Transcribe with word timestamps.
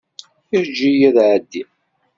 Eǧǧ-iyi 0.57 1.07
ad 1.09 1.17
ɛeddiɣ. 1.27 1.69